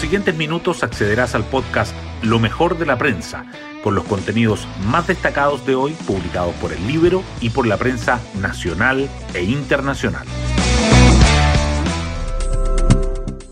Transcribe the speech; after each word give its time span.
siguientes 0.00 0.34
minutos 0.34 0.82
accederás 0.82 1.34
al 1.34 1.44
podcast 1.44 1.94
Lo 2.22 2.38
mejor 2.38 2.78
de 2.78 2.86
la 2.86 2.96
prensa, 2.96 3.44
con 3.84 3.94
los 3.94 4.04
contenidos 4.04 4.66
más 4.86 5.06
destacados 5.06 5.66
de 5.66 5.74
hoy 5.74 5.92
publicados 6.06 6.54
por 6.54 6.72
el 6.72 6.86
libro 6.86 7.22
y 7.42 7.50
por 7.50 7.66
la 7.66 7.76
prensa 7.76 8.18
nacional 8.40 9.10
e 9.34 9.42
internacional. 9.42 10.26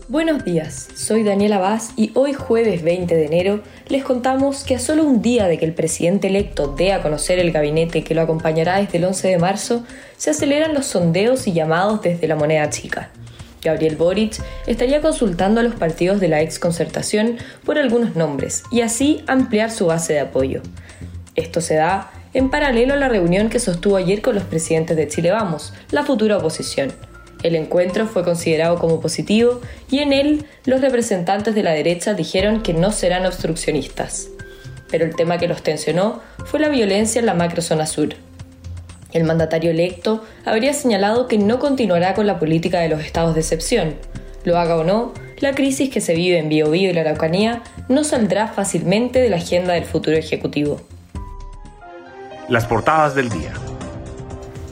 Buenos 0.07 0.43
días, 0.43 0.87
soy 0.95 1.21
Daniela 1.21 1.59
Vaz 1.59 1.91
y 1.95 2.09
hoy 2.15 2.33
jueves 2.33 2.81
20 2.81 3.13
de 3.13 3.25
enero 3.27 3.61
les 3.87 4.03
contamos 4.03 4.63
que 4.63 4.73
a 4.73 4.79
solo 4.79 5.03
un 5.03 5.21
día 5.21 5.47
de 5.47 5.59
que 5.59 5.65
el 5.65 5.75
presidente 5.75 6.29
electo 6.29 6.73
dé 6.75 6.93
a 6.93 7.03
conocer 7.03 7.37
el 7.37 7.51
gabinete 7.51 8.03
que 8.03 8.15
lo 8.15 8.23
acompañará 8.23 8.77
desde 8.77 8.97
el 8.97 9.05
11 9.05 9.27
de 9.27 9.37
marzo, 9.37 9.83
se 10.17 10.31
aceleran 10.31 10.73
los 10.73 10.87
sondeos 10.87 11.45
y 11.45 11.53
llamados 11.53 12.01
desde 12.01 12.27
la 12.27 12.35
moneda 12.35 12.71
chica. 12.71 13.11
Gabriel 13.61 13.95
Boric 13.95 14.41
estaría 14.67 15.01
consultando 15.01 15.59
a 15.59 15.63
los 15.63 15.75
partidos 15.75 16.19
de 16.19 16.27
la 16.27 16.41
ex 16.41 16.59
concertación 16.59 17.37
por 17.65 17.77
algunos 17.77 18.15
nombres 18.15 18.63
y 18.71 18.81
así 18.81 19.23
ampliar 19.27 19.71
su 19.71 19.87
base 19.87 20.13
de 20.13 20.19
apoyo. 20.19 20.61
Esto 21.35 21.61
se 21.61 21.75
da 21.75 22.11
en 22.33 22.49
paralelo 22.49 22.93
a 22.93 22.97
la 22.97 23.09
reunión 23.09 23.49
que 23.49 23.59
sostuvo 23.59 23.97
ayer 23.97 24.21
con 24.21 24.35
los 24.35 24.43
presidentes 24.43 24.95
de 24.95 25.07
Chile 25.07 25.31
Vamos, 25.31 25.73
la 25.91 26.03
futura 26.03 26.37
oposición 26.37 26.93
el 27.43 27.55
encuentro 27.55 28.05
fue 28.05 28.23
considerado 28.23 28.77
como 28.79 28.99
positivo 28.99 29.61
y 29.89 29.99
en 29.99 30.11
él 30.11 30.45
los 30.65 30.81
representantes 30.81 31.55
de 31.55 31.63
la 31.63 31.71
derecha 31.71 32.13
dijeron 32.13 32.61
que 32.61 32.73
no 32.73 32.91
serán 32.91 33.25
obstruccionistas. 33.25 34.27
Pero 34.89 35.05
el 35.05 35.15
tema 35.15 35.37
que 35.37 35.47
los 35.47 35.63
tensionó 35.63 36.21
fue 36.45 36.59
la 36.59 36.69
violencia 36.69 37.19
en 37.19 37.25
la 37.25 37.33
macrozona 37.33 37.85
sur. 37.85 38.09
El 39.11 39.23
mandatario 39.23 39.71
electo 39.71 40.23
habría 40.45 40.73
señalado 40.73 41.27
que 41.27 41.37
no 41.37 41.59
continuará 41.59 42.13
con 42.13 42.27
la 42.27 42.39
política 42.39 42.79
de 42.79 42.89
los 42.89 43.01
estados 43.01 43.33
de 43.35 43.41
excepción. 43.41 43.95
Lo 44.43 44.57
haga 44.57 44.75
o 44.75 44.83
no, 44.83 45.13
la 45.39 45.53
crisis 45.53 45.89
que 45.89 46.01
se 46.01 46.13
vive 46.13 46.37
en 46.37 46.49
Biobío 46.49 46.89
y 46.89 46.93
la 46.93 47.01
Araucanía 47.01 47.63
no 47.87 48.03
saldrá 48.03 48.47
fácilmente 48.47 49.19
de 49.19 49.29
la 49.29 49.37
agenda 49.37 49.73
del 49.73 49.85
futuro 49.85 50.17
ejecutivo. 50.17 50.81
Las 52.47 52.65
portadas 52.65 53.15
del 53.15 53.29
día 53.29 53.53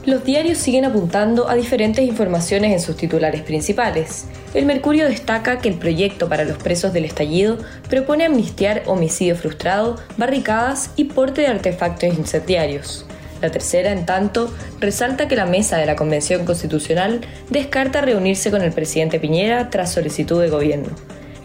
los 0.08 0.24
diarios 0.24 0.56
siguen 0.56 0.86
apuntando 0.86 1.50
a 1.50 1.54
diferentes 1.54 2.02
informaciones 2.02 2.72
en 2.72 2.80
sus 2.80 2.96
titulares 2.96 3.42
principales. 3.42 4.26
El 4.54 4.64
Mercurio 4.64 5.06
destaca 5.06 5.58
que 5.58 5.68
el 5.68 5.74
proyecto 5.74 6.30
para 6.30 6.44
los 6.44 6.56
presos 6.56 6.94
del 6.94 7.04
estallido 7.04 7.58
propone 7.90 8.24
amnistiar 8.24 8.84
homicidio 8.86 9.36
frustrado, 9.36 9.96
barricadas 10.16 10.92
y 10.96 11.04
porte 11.04 11.42
de 11.42 11.48
artefactos 11.48 12.16
incendiarios. 12.16 13.04
La 13.40 13.50
tercera, 13.50 13.92
en 13.92 14.04
tanto, 14.04 14.52
resalta 14.80 15.28
que 15.28 15.36
la 15.36 15.46
mesa 15.46 15.76
de 15.76 15.86
la 15.86 15.96
Convención 15.96 16.44
Constitucional 16.44 17.20
descarta 17.50 18.00
reunirse 18.00 18.50
con 18.50 18.62
el 18.62 18.72
presidente 18.72 19.20
Piñera 19.20 19.70
tras 19.70 19.92
solicitud 19.92 20.40
de 20.40 20.50
gobierno. 20.50 20.90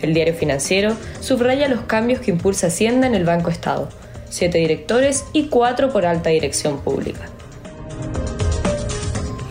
El 0.01 0.13
diario 0.13 0.33
financiero 0.33 0.97
subraya 1.19 1.67
los 1.67 1.81
cambios 1.81 2.19
que 2.19 2.31
impulsa 2.31 2.67
Hacienda 2.67 3.07
en 3.07 3.15
el 3.15 3.25
Banco 3.25 3.49
Estado, 3.49 3.89
siete 4.29 4.57
directores 4.57 5.25
y 5.33 5.47
cuatro 5.47 5.93
por 5.93 6.05
alta 6.05 6.29
dirección 6.29 6.79
pública. 6.81 7.29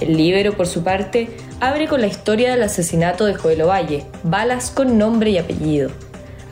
El 0.01 0.17
Libero, 0.17 0.57
por 0.57 0.67
su 0.67 0.83
parte, 0.83 1.29
abre 1.61 1.87
con 1.87 2.01
la 2.01 2.09
historia 2.09 2.51
del 2.51 2.65
asesinato 2.65 3.25
de 3.25 3.35
Joel 3.35 3.63
Ovalle, 3.63 4.05
balas 4.25 4.71
con 4.71 4.99
nombre 4.99 5.31
y 5.31 5.39
apellido. 5.39 5.91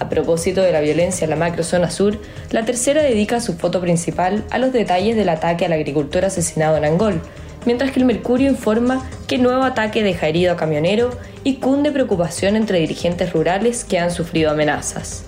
A 0.01 0.09
propósito 0.09 0.63
de 0.63 0.73
la 0.73 0.81
violencia 0.81 1.25
en 1.25 1.31
la 1.31 1.37
macrozona 1.37 1.91
sur, 1.91 2.19
la 2.51 2.65
tercera 2.65 3.03
dedica 3.03 3.39
su 3.39 3.59
foto 3.59 3.83
principal 3.83 4.45
a 4.51 4.59
los 4.59 4.73
detalles 4.73 5.15
del 5.15 5.29
ataque 5.29 5.67
al 5.67 5.75
agricultor 5.75 6.25
asesinado 6.25 6.79
en 6.79 6.87
Angol, 6.87 7.21
mientras 7.67 7.91
que 7.91 8.01
el 8.01 8.07
Mercurio 8.07 8.51
informa 8.51 9.07
que 9.29 9.37
nuevo 9.37 9.63
ataque 9.63 10.03
deja 10.03 10.27
herido 10.27 10.55
a 10.55 10.57
camionero 10.57 11.11
y 11.45 11.57
cunde 11.57 11.93
preocupación 11.93 12.57
entre 12.57 12.79
dirigentes 12.79 13.35
rurales 13.35 13.85
que 13.85 13.99
han 13.99 14.11
sufrido 14.11 14.51
amenazas. 14.51 15.25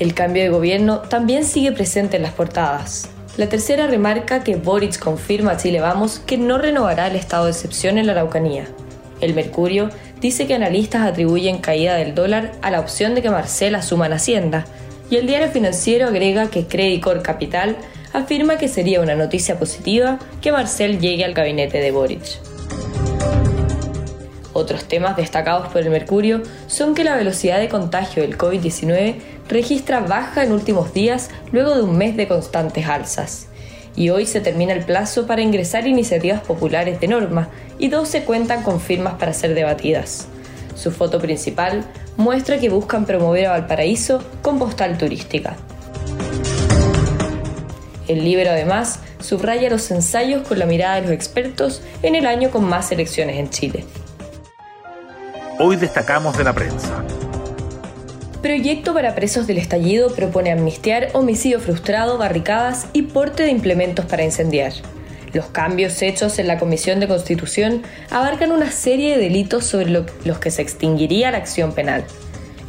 El 0.00 0.12
cambio 0.12 0.42
de 0.42 0.48
gobierno 0.48 0.98
también 0.98 1.44
sigue 1.44 1.70
presente 1.70 2.16
en 2.16 2.24
las 2.24 2.32
portadas. 2.32 3.08
La 3.36 3.48
tercera 3.48 3.86
remarca 3.86 4.42
que 4.42 4.56
Boric 4.56 4.98
confirma 4.98 5.52
a 5.52 5.56
Chile 5.58 5.80
Vamos 5.80 6.18
que 6.18 6.38
no 6.38 6.58
renovará 6.58 7.06
el 7.06 7.14
estado 7.14 7.44
de 7.44 7.52
excepción 7.52 7.98
en 7.98 8.06
la 8.06 8.12
Araucanía. 8.12 8.66
El 9.22 9.34
Mercurio 9.34 9.88
dice 10.20 10.46
que 10.46 10.54
analistas 10.54 11.06
atribuyen 11.06 11.58
caída 11.58 11.94
del 11.94 12.14
dólar 12.14 12.52
a 12.60 12.70
la 12.72 12.80
opción 12.80 13.14
de 13.14 13.22
que 13.22 13.30
Marcel 13.30 13.76
asuma 13.76 14.06
en 14.06 14.14
Hacienda, 14.14 14.66
y 15.08 15.16
el 15.16 15.26
diario 15.26 15.48
financiero 15.48 16.08
agrega 16.08 16.50
que 16.50 16.66
Credicor 16.66 17.22
Capital 17.22 17.76
afirma 18.12 18.58
que 18.58 18.66
sería 18.66 19.00
una 19.00 19.14
noticia 19.14 19.58
positiva 19.58 20.18
que 20.40 20.52
Marcel 20.52 20.98
llegue 20.98 21.24
al 21.24 21.34
gabinete 21.34 21.78
de 21.78 21.92
Boric. 21.92 22.22
Otros 24.54 24.84
temas 24.84 25.16
destacados 25.16 25.68
por 25.68 25.82
el 25.82 25.90
Mercurio 25.90 26.42
son 26.66 26.94
que 26.94 27.04
la 27.04 27.16
velocidad 27.16 27.58
de 27.58 27.68
contagio 27.68 28.22
del 28.22 28.36
COVID-19 28.36 29.14
registra 29.48 30.00
baja 30.00 30.42
en 30.42 30.52
últimos 30.52 30.92
días 30.92 31.30
luego 31.52 31.76
de 31.76 31.82
un 31.82 31.96
mes 31.96 32.16
de 32.16 32.26
constantes 32.26 32.86
alzas. 32.86 33.46
Y 33.94 34.10
hoy 34.10 34.26
se 34.26 34.40
termina 34.40 34.72
el 34.72 34.84
plazo 34.84 35.26
para 35.26 35.42
ingresar 35.42 35.86
iniciativas 35.86 36.40
populares 36.40 37.00
de 37.00 37.08
norma 37.08 37.48
y 37.78 37.88
12 37.88 38.24
cuentan 38.24 38.62
con 38.62 38.80
firmas 38.80 39.14
para 39.14 39.32
ser 39.32 39.54
debatidas. 39.54 40.28
Su 40.74 40.90
foto 40.90 41.20
principal 41.20 41.84
muestra 42.16 42.58
que 42.58 42.70
buscan 42.70 43.04
promover 43.04 43.46
a 43.46 43.50
Valparaíso 43.52 44.22
con 44.40 44.58
postal 44.58 44.96
turística. 44.98 45.56
El 48.08 48.24
libro 48.24 48.50
además 48.50 49.00
subraya 49.20 49.70
los 49.70 49.90
ensayos 49.90 50.46
con 50.46 50.58
la 50.58 50.66
mirada 50.66 50.96
de 50.96 51.02
los 51.02 51.10
expertos 51.12 51.82
en 52.02 52.14
el 52.14 52.26
año 52.26 52.50
con 52.50 52.64
más 52.64 52.90
elecciones 52.92 53.36
en 53.36 53.50
Chile. 53.50 53.84
Hoy 55.58 55.76
destacamos 55.76 56.36
de 56.36 56.44
la 56.44 56.52
prensa. 56.52 57.04
Proyecto 58.42 58.92
para 58.92 59.14
presos 59.14 59.46
del 59.46 59.58
estallido 59.58 60.12
propone 60.16 60.50
amnistiar 60.50 61.10
homicidio 61.12 61.60
frustrado, 61.60 62.18
barricadas 62.18 62.88
y 62.92 63.02
porte 63.02 63.44
de 63.44 63.50
implementos 63.50 64.04
para 64.06 64.24
incendiar. 64.24 64.72
Los 65.32 65.46
cambios 65.46 66.02
hechos 66.02 66.40
en 66.40 66.48
la 66.48 66.58
Comisión 66.58 66.98
de 66.98 67.06
Constitución 67.06 67.82
abarcan 68.10 68.50
una 68.50 68.72
serie 68.72 69.16
de 69.16 69.22
delitos 69.22 69.64
sobre 69.64 69.90
los 69.90 70.38
que 70.40 70.50
se 70.50 70.60
extinguiría 70.60 71.30
la 71.30 71.38
acción 71.38 71.72
penal. 71.72 72.04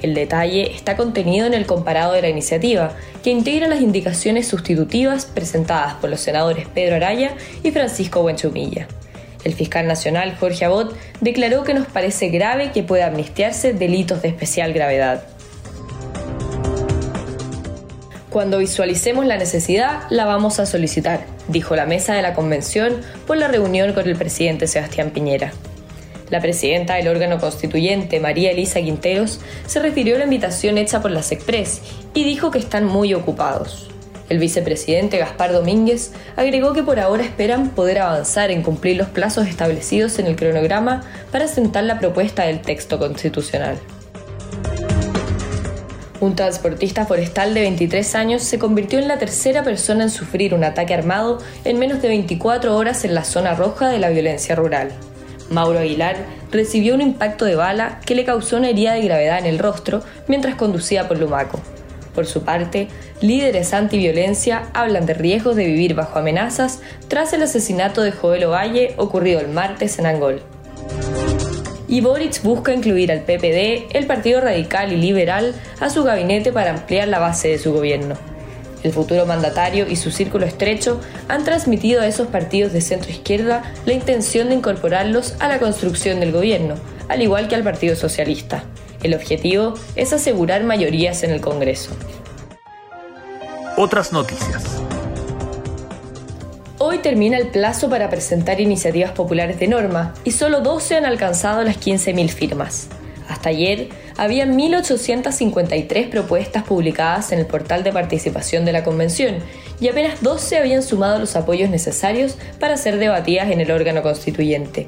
El 0.04 0.14
detalle 0.14 0.76
está 0.76 0.96
contenido 0.96 1.48
en 1.48 1.56
el 1.56 1.66
comparado 1.66 2.14
de 2.14 2.22
la 2.22 2.30
iniciativa, 2.30 2.92
que 3.24 3.32
integra 3.32 3.68
las 3.68 3.82
indicaciones 3.82 4.48
sustitutivas 4.48 5.26
presentadas 5.26 5.96
por 5.96 6.12
los 6.12 6.20
senadores 6.20 6.68
Pedro 6.68 6.98
Araya 6.98 7.34
y 7.64 7.72
Francisco 7.72 8.22
Buenchumilla. 8.22 8.88
El 9.44 9.56
fiscal 9.56 9.88
nacional 9.88 10.38
Jorge 10.40 10.66
Abot 10.66 10.96
declaró 11.20 11.64
que 11.64 11.74
nos 11.74 11.88
parece 11.88 12.30
grave 12.30 12.72
que 12.72 12.84
pueda 12.84 13.08
amnistiarse 13.08 13.74
delitos 13.74 14.22
de 14.22 14.28
especial 14.28 14.72
gravedad. 14.72 15.33
Cuando 18.34 18.58
visualicemos 18.58 19.28
la 19.28 19.38
necesidad, 19.38 20.10
la 20.10 20.26
vamos 20.26 20.60
a 20.60 20.66
solicitar, 20.66 21.28
dijo 21.50 21.76
la 21.76 21.86
mesa 21.86 22.16
de 22.16 22.24
la 22.24 22.34
convención 22.34 23.00
por 23.28 23.38
la 23.38 23.48
reunión 23.48 23.94
con 23.94 24.10
el 24.10 24.16
presidente 24.16 24.66
Sebastián 24.66 25.12
Piñera. 25.12 25.54
La 26.32 26.42
presidenta 26.42 26.96
del 26.96 27.10
órgano 27.10 27.38
constituyente, 27.40 28.20
María 28.20 28.50
Elisa 28.50 28.82
Quinteros, 28.82 29.40
se 29.68 29.80
refirió 29.80 30.16
a 30.16 30.18
la 30.18 30.24
invitación 30.24 30.80
hecha 30.80 31.00
por 31.00 31.12
la 31.12 31.22
SECPRES 31.22 31.82
y 32.16 32.24
dijo 32.24 32.50
que 32.50 32.58
están 32.58 32.86
muy 32.86 33.14
ocupados. 33.14 33.92
El 34.30 34.40
vicepresidente 34.40 35.20
Gaspar 35.20 35.54
Domínguez 35.54 36.12
agregó 36.36 36.74
que 36.74 36.82
por 36.82 37.00
ahora 37.00 37.22
esperan 37.22 37.70
poder 37.70 38.00
avanzar 38.00 38.50
en 38.50 38.64
cumplir 38.64 38.98
los 38.98 39.10
plazos 39.10 39.46
establecidos 39.46 40.18
en 40.18 40.26
el 40.26 40.36
cronograma 40.36 41.04
para 41.32 41.48
sentar 41.48 41.84
la 41.84 42.00
propuesta 42.00 42.46
del 42.46 42.62
texto 42.62 42.98
constitucional. 42.98 43.78
Un 46.24 46.38
transportista 46.38 47.06
forestal 47.06 47.54
de 47.54 47.60
23 47.60 48.16
años 48.16 48.44
se 48.44 48.58
convirtió 48.58 48.98
en 48.98 49.10
la 49.10 49.18
tercera 49.18 49.62
persona 49.62 50.04
en 50.04 50.10
sufrir 50.10 50.54
un 50.54 50.64
ataque 50.64 50.94
armado 50.94 51.40
en 51.66 51.78
menos 51.78 52.02
de 52.02 52.08
24 52.08 52.78
horas 52.78 53.04
en 53.04 53.14
la 53.14 53.26
zona 53.26 53.56
roja 53.56 53.90
de 53.90 54.00
la 54.00 54.10
violencia 54.10 54.56
rural. 54.56 54.94
Mauro 55.50 55.80
Aguilar 55.80 56.16
recibió 56.50 56.96
un 56.96 57.02
impacto 57.02 57.44
de 57.44 57.56
bala 57.56 58.00
que 58.06 58.16
le 58.16 58.24
causó 58.24 58.56
una 58.56 58.70
herida 58.70 58.94
de 58.94 59.02
gravedad 59.02 59.38
en 59.38 59.48
el 59.48 59.60
rostro 59.60 60.02
mientras 60.30 60.56
conducía 60.56 61.10
por 61.10 61.20
Lumaco. 61.20 61.60
Por 62.16 62.26
su 62.26 62.44
parte, 62.44 62.88
líderes 63.19 63.74
antiviolencia 63.74 64.69
hablan 64.74 65.06
de 65.06 65.16
riesgos 65.16 65.58
de 65.58 65.66
vivir 65.66 65.94
bajo 65.94 66.19
amenazas 66.19 66.80
tras 67.10 67.34
el 67.34 67.44
asesinato 67.44 68.02
de 68.02 68.14
Joel 68.14 68.46
Ovalle 68.46 68.94
ocurrido 68.96 69.42
el 69.42 69.50
martes 69.50 70.00
en 70.00 70.06
Angol 70.06 70.42
y 71.94 72.01
Boric 72.01 72.42
busca 72.42 72.74
incluir 72.74 73.12
al 73.12 73.19
PPD, 73.19 73.95
el 73.95 74.07
Partido 74.07 74.42
Radical 74.42 74.92
y 74.92 74.98
Liberal, 74.98 75.54
a 75.80 75.92
su 75.92 76.04
gabinete 76.04 76.51
para 76.51 76.72
ampliar 76.72 77.07
la 77.07 77.19
base 77.19 77.50
de 77.50 77.60
su 77.60 77.72
gobierno. 77.72 78.16
El 78.81 78.92
futuro 78.92 79.28
mandatario 79.28 79.88
y 79.88 79.95
su 79.95 80.10
círculo 80.10 80.48
estrecho 80.48 81.00
han 81.28 81.44
transmitido 81.44 82.01
a 82.01 82.07
esos 82.07 82.30
partidos 82.30 82.74
de 82.74 82.81
centro 82.81 83.12
izquierda 83.12 83.62
la 83.86 83.94
intención 83.94 84.50
de 84.50 84.56
incorporarlos 84.56 85.36
a 85.40 85.48
la 85.48 85.60
construcción 85.60 86.19
del 86.19 86.31
gobierno, 86.31 86.78
al 87.10 87.22
igual 87.22 87.48
que 87.48 87.54
al 87.54 87.63
Partido 87.63 87.95
Socialista. 87.95 88.63
El 89.04 89.13
objetivo 89.13 89.75
es 89.95 90.13
asegurar 90.13 90.63
mayorías 90.63 91.22
en 91.22 91.30
el 91.30 91.42
Congreso. 91.42 91.92
Otras 93.78 94.12
noticias. 94.12 94.81
Hoy 96.94 97.00
termina 97.00 97.40
el 97.40 97.48
plazo 97.48 97.90
para 97.90 98.12
presentar 98.12 98.62
iniciativas 98.62 99.13
populares 99.13 99.57
de 99.57 99.68
norma 99.68 100.13
y 100.24 100.30
solo 100.30 100.62
12 100.62 100.98
han 100.98 101.06
alcanzado 101.06 101.63
las 101.63 101.80
15.000 101.80 102.30
firmas. 102.30 102.88
Hasta 103.28 103.50
ayer 103.50 103.90
había 104.16 104.45
1.853 104.45 106.12
propuestas 106.12 106.62
publicadas 106.62 107.31
en 107.31 107.40
el 107.40 107.48
portal 107.48 107.84
de 107.84 107.92
participación 107.92 108.63
de 108.63 108.74
la 108.74 108.84
convención 108.84 109.38
y 109.80 109.88
apenas 109.88 110.22
12 110.22 110.60
habían 110.60 110.84
sumado 110.84 111.18
los 111.18 111.36
apoyos 111.36 111.72
necesarios 111.72 112.38
para 112.60 112.78
ser 112.78 113.00
debatidas 113.00 113.50
en 113.50 113.60
el 113.60 113.72
órgano 113.72 114.04
constituyente. 114.04 114.88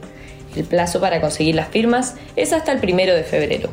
El 0.56 0.66
plazo 0.66 1.02
para 1.02 1.22
conseguir 1.22 1.56
las 1.56 1.70
firmas 1.70 2.14
es 2.36 2.54
hasta 2.54 2.72
el 2.72 2.78
primero 2.78 3.16
de 3.16 3.24
febrero. 3.24 3.72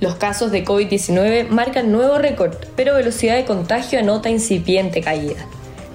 Los 0.00 0.16
casos 0.16 0.52
de 0.52 0.62
COVID-19 0.62 1.48
marcan 1.48 1.90
nuevo 1.90 2.18
récord, 2.18 2.54
pero 2.76 2.94
velocidad 2.94 3.36
de 3.36 3.46
contagio 3.46 3.98
anota 3.98 4.28
incipiente 4.28 5.00
caída. 5.00 5.46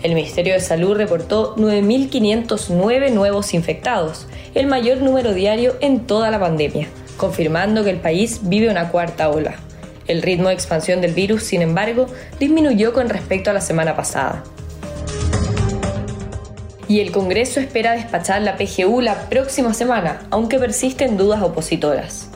El 0.06 0.14
Ministerio 0.14 0.54
de 0.54 0.60
Salud 0.60 0.96
reportó 0.96 1.56
9.509 1.56 3.12
nuevos 3.12 3.56
infectados, 3.56 4.28
el 4.54 4.68
mayor 4.68 5.00
número 5.00 5.34
diario 5.34 5.78
en 5.82 6.02
toda 6.02 6.30
la 6.30 6.40
pandemia, 6.40 6.88
confirmando 7.18 7.84
que 7.84 7.90
el 7.90 7.98
país 7.98 8.42
vive 8.44 8.70
una 8.70 8.90
cuarta 8.90 9.32
ola. 9.32 9.56
El 10.06 10.22
ritmo 10.22 10.50
de 10.50 10.54
expansión 10.54 11.02
del 11.02 11.16
virus, 11.16 11.42
sin 11.42 11.64
embargo, 11.64 12.06
disminuyó 12.40 12.94
con 12.94 13.10
respecto 13.10 13.50
a 13.50 13.54
la 13.54 13.62
semana 13.62 13.96
pasada. 13.96 14.44
Y 16.88 17.00
el 17.00 17.12
Congreso 17.12 17.60
espera 17.60 17.94
despachar 17.94 18.44
la 18.44 18.58
PGU 18.58 19.02
la 19.02 19.28
próxima 19.28 19.74
semana, 19.74 20.28
aunque 20.30 20.60
persisten 20.60 21.18
dudas 21.18 21.42
opositoras. 21.42 22.30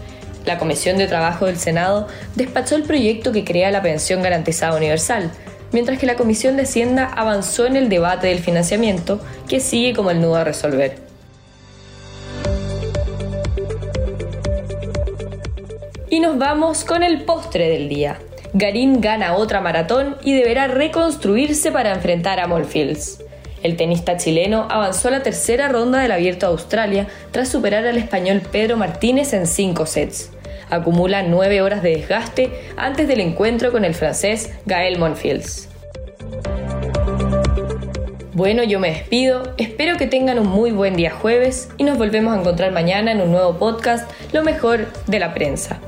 La 0.43 0.57
Comisión 0.57 0.97
de 0.97 1.05
Trabajo 1.05 1.45
del 1.45 1.59
Senado 1.59 2.07
despachó 2.33 2.77
el 2.77 2.81
proyecto 2.81 3.31
que 3.31 3.43
crea 3.43 3.69
la 3.69 3.83
pensión 3.83 4.23
garantizada 4.23 4.75
universal, 4.75 5.29
mientras 5.71 5.99
que 5.99 6.05
la 6.05 6.15
Comisión 6.15 6.57
de 6.57 6.63
Hacienda 6.63 7.05
avanzó 7.05 7.65
en 7.65 7.75
el 7.75 7.89
debate 7.89 8.27
del 8.27 8.39
financiamiento, 8.39 9.19
que 9.47 9.59
sigue 9.59 9.93
como 9.93 10.11
el 10.11 10.21
nudo 10.21 10.35
a 10.35 10.43
resolver. 10.43 10.97
Y 16.09 16.19
nos 16.19 16.37
vamos 16.37 16.83
con 16.85 17.03
el 17.03 17.23
postre 17.23 17.69
del 17.69 17.87
día. 17.87 18.19
Garín 18.53 18.99
gana 18.99 19.35
otra 19.35 19.61
maratón 19.61 20.17
y 20.23 20.33
deberá 20.33 20.67
reconstruirse 20.67 21.71
para 21.71 21.93
enfrentar 21.93 22.39
a 22.39 22.47
Molfields. 22.47 23.19
El 23.61 23.75
tenista 23.75 24.17
chileno 24.17 24.67
avanzó 24.69 25.09
a 25.09 25.11
la 25.11 25.23
tercera 25.23 25.67
ronda 25.67 25.99
del 25.99 26.11
Abierto 26.11 26.47
de 26.47 26.53
Australia 26.53 27.07
tras 27.31 27.49
superar 27.49 27.85
al 27.85 27.97
español 27.97 28.41
Pedro 28.51 28.77
Martínez 28.77 29.33
en 29.33 29.45
cinco 29.45 29.85
sets. 29.85 30.31
Acumula 30.69 31.23
nueve 31.23 31.61
horas 31.61 31.81
de 31.81 31.97
desgaste 31.97 32.51
antes 32.77 33.07
del 33.07 33.21
encuentro 33.21 33.71
con 33.71 33.85
el 33.85 33.93
francés 33.93 34.53
Gael 34.65 34.99
Monfils. 34.99 35.67
Bueno, 38.33 38.63
yo 38.63 38.79
me 38.79 38.91
despido, 38.91 39.53
espero 39.57 39.97
que 39.97 40.07
tengan 40.07 40.39
un 40.39 40.47
muy 40.47 40.71
buen 40.71 40.95
día 40.95 41.11
jueves 41.11 41.69
y 41.77 41.83
nos 41.83 41.97
volvemos 41.97 42.33
a 42.33 42.39
encontrar 42.39 42.71
mañana 42.71 43.11
en 43.11 43.19
un 43.19 43.31
nuevo 43.31 43.57
podcast, 43.57 44.09
Lo 44.31 44.43
mejor 44.43 44.87
de 45.07 45.19
la 45.19 45.33
prensa. 45.33 45.81